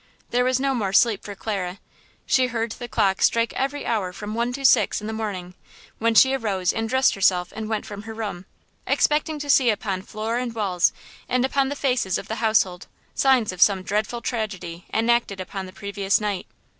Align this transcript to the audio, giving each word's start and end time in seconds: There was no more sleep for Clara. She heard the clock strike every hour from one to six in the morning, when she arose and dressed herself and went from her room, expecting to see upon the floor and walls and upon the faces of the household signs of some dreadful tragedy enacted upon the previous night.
There 0.31 0.43
was 0.43 0.59
no 0.59 0.73
more 0.73 0.93
sleep 0.93 1.23
for 1.23 1.35
Clara. 1.35 1.77
She 2.25 2.47
heard 2.47 2.71
the 2.71 2.87
clock 2.87 3.21
strike 3.21 3.53
every 3.53 3.85
hour 3.85 4.11
from 4.11 4.33
one 4.33 4.51
to 4.53 4.65
six 4.65 4.99
in 4.99 5.05
the 5.05 5.13
morning, 5.13 5.53
when 5.99 6.15
she 6.15 6.33
arose 6.33 6.73
and 6.73 6.89
dressed 6.89 7.13
herself 7.13 7.53
and 7.55 7.69
went 7.69 7.85
from 7.85 8.01
her 8.01 8.13
room, 8.15 8.45
expecting 8.87 9.37
to 9.37 9.47
see 9.47 9.69
upon 9.69 9.99
the 9.99 10.07
floor 10.07 10.39
and 10.39 10.55
walls 10.55 10.91
and 11.29 11.45
upon 11.45 11.69
the 11.69 11.75
faces 11.75 12.17
of 12.17 12.29
the 12.29 12.37
household 12.41 12.87
signs 13.13 13.51
of 13.51 13.61
some 13.61 13.83
dreadful 13.83 14.21
tragedy 14.21 14.87
enacted 14.91 15.39
upon 15.39 15.67
the 15.67 15.71
previous 15.71 16.19
night. 16.19 16.47